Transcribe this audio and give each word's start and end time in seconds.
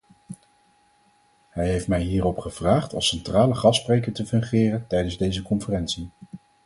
Hij 1.49 1.67
heeft 1.67 1.87
mij 1.87 2.01
hierop 2.01 2.37
gevraagd 2.39 2.93
als 2.93 3.07
centrale 3.07 3.55
gastspreker 3.55 4.13
te 4.13 4.25
fungeren 4.25 4.87
tijdens 4.87 5.17
deze 5.17 5.41
conferentie. 5.41 6.09